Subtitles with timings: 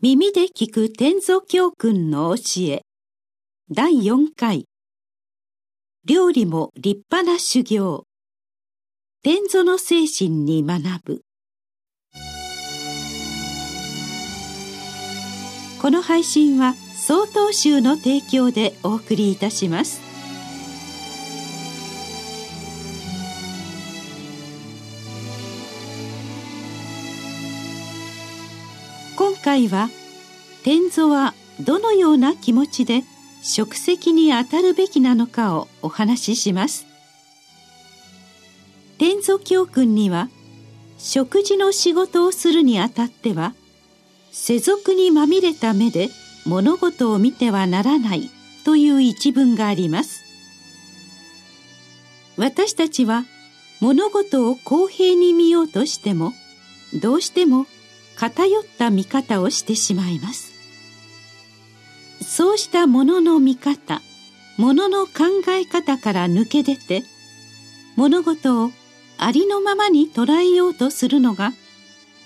[0.00, 2.82] 耳で聞く天蔵教訓の教え。
[3.68, 4.66] 第4回。
[6.06, 8.04] 料理も立派な修行。
[9.24, 11.22] 天蔵の精神に学ぶ。
[15.82, 20.07] この配信は曹洞宗の提供でお送りいたします。
[29.48, 29.88] 回は
[30.62, 33.02] 天蔵はどのような気持ちで
[33.42, 36.84] 食席に当たるべきなのかをお話しします。
[38.98, 40.28] 天蔵教訓には
[40.98, 43.54] 食事の仕事をするにあたっては
[44.32, 46.10] 世俗にまみれた目で
[46.44, 48.30] 物事を見てはならない
[48.66, 50.20] という一文があります。
[52.36, 53.24] 私たちは
[53.80, 56.34] 物事を公平に見ようとしても
[57.00, 57.66] どうしても
[58.18, 60.52] 偏った見方をしてしまいます。
[62.20, 64.02] そうしたものの見方
[64.58, 65.12] ものの考
[65.50, 67.04] え方から抜け出て
[67.94, 68.72] 物事を
[69.18, 71.52] ありのままに捉えようとするのが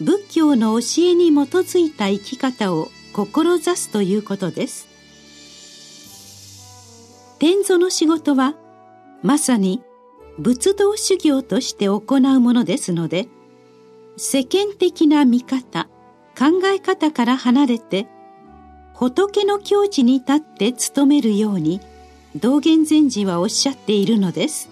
[0.00, 4.88] 仏教の教えに基づいた生き方を志すということです。
[7.38, 8.54] 天蔵の仕事は
[9.22, 9.82] まさに
[10.38, 13.28] 仏道修行として行うものですので
[14.24, 15.88] 世間的な見方
[16.38, 18.06] 考え方から離れて
[18.94, 21.80] 仏の境地に立って努めるように
[22.36, 24.68] 道元禅師はおっしゃっているのです。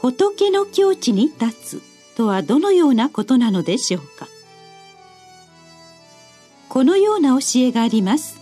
[0.00, 1.82] 仏の境地に立つ
[2.16, 4.26] とはどのようなことなのでしょうか。
[6.68, 8.40] このような教えがあります。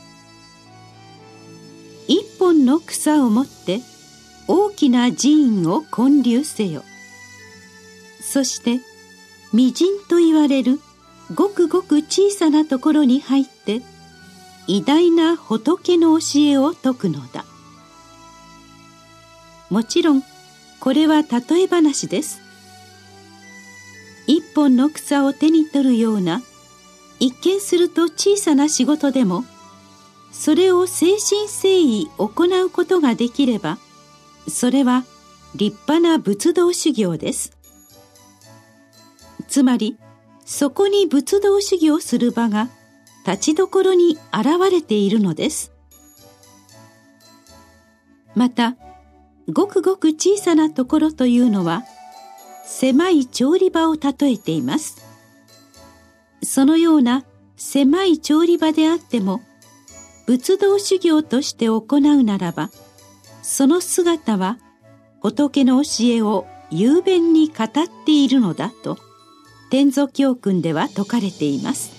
[2.09, 3.83] 一本の草を持って
[4.49, 6.83] 大きな寺院を建立せよ。
[8.33, 8.81] そして
[9.53, 10.81] 微塵と言われる
[11.35, 13.83] ごくごく小さなところに入って
[14.67, 17.45] 偉大な仏の教えを説くのだ。
[19.69, 20.23] もちろん
[20.81, 22.41] これは例え話です。
[24.27, 26.41] 一本の草を手に取るような
[27.21, 29.45] 一見すると小さな仕事でも
[30.31, 33.77] それを誠心誠意行うことができれば
[34.49, 35.05] それは
[35.55, 37.62] 立派な仏道修行です。
[39.53, 39.99] つまり
[40.47, 42.71] そこに仏道修行する場が
[43.27, 45.73] 立ちどころに現れているのです。
[48.35, 48.77] また
[49.53, 51.83] ごくごく小さなところというのは
[52.65, 55.05] 狭い調理場を例えています。
[56.43, 57.27] そのような
[57.57, 59.43] 狭い調理場であっても
[60.27, 62.71] 仏道修行として行うならば
[63.43, 64.57] その姿は
[65.21, 67.69] 仏の教えを雄弁に語っ
[68.07, 69.12] ているのだと。
[69.73, 71.93] 天蔵教訓では説かれています。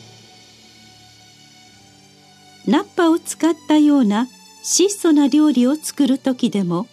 [2.68, 4.28] ナッパを使ったような
[4.62, 6.86] 質素な料理を作る時でも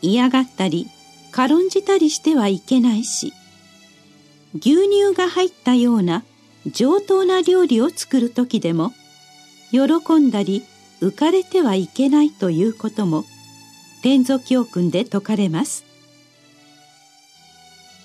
[0.00, 0.88] 嫌がったり
[1.32, 3.34] 軽んじたりしてはいけないし
[4.54, 6.24] 牛乳が入ったような
[6.64, 8.92] 上等な料理を作る時でも
[9.70, 9.82] 喜
[10.14, 10.64] んだり
[11.02, 13.24] 浮かれてはいけないということも
[14.02, 15.84] 天蔵教訓で説かれます。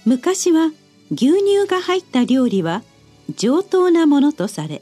[0.06, 0.72] 昔は
[1.12, 2.84] 牛乳が入った料理は
[3.36, 4.82] 上等なものとされ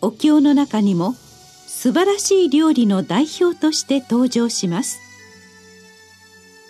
[0.00, 1.14] お経の中にも
[1.66, 5.00] 素晴らしい料理の代表として登場します。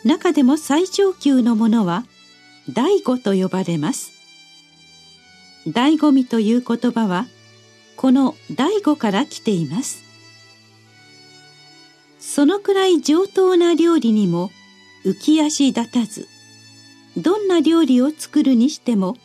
[0.04, 2.04] 中でも最上級のものは
[2.70, 4.12] 醍醐と呼ばれます。
[5.66, 7.26] 醍醐味という言葉は
[7.96, 10.02] この醍醐から来ています。
[12.18, 14.50] そのくらい上等な料理にも
[15.04, 16.28] 浮き足立たず
[17.16, 19.16] どんな料理を作るにしても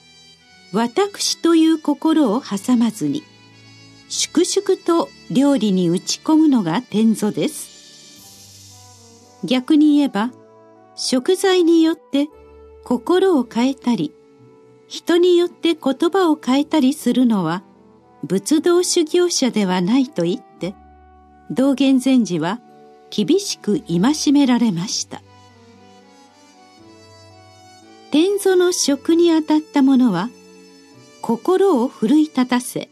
[0.72, 3.24] 私という心を挟まずに
[4.10, 7.80] 粛々と料理に打ち込むのが天蔵です。
[9.44, 10.32] 逆に言えば
[10.96, 12.28] 食材によって
[12.84, 14.14] 心を変えたり
[14.88, 17.64] 人によって言葉を変えたりするのは
[18.24, 20.76] 仏道修行者ではないと言って
[21.50, 22.60] 道元禅師は
[23.10, 25.22] 厳しく戒められました。
[28.12, 30.30] 天祖の職にあたった者は
[31.22, 32.90] 心を奮い立たせ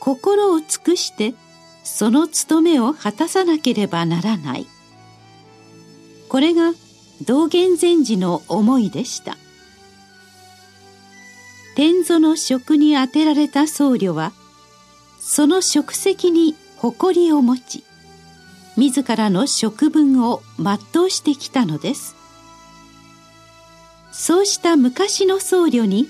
[0.00, 1.34] 心を尽くして
[1.84, 4.66] その務めを果たさなければならない。
[6.28, 6.72] これが
[7.26, 9.36] 道元禅師の思いでした。
[11.76, 14.32] 天祖の職に充てられた僧侶は
[15.20, 17.84] その職責に誇りを持ち
[18.76, 22.21] 自らの職分を全うしてきたのです。
[24.12, 26.06] そうした昔の僧侶に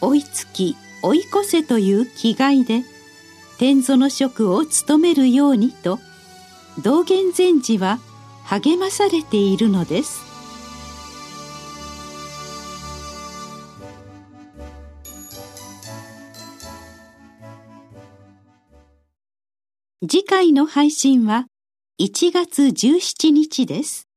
[0.00, 2.82] 追いつき追い越せという気概で
[3.58, 5.98] 天祖の職を務めるようにと
[6.82, 7.98] 道元禅師は
[8.44, 10.28] 励まされているのです
[20.08, 21.46] 次回の配信は
[22.00, 24.07] 1月17日です。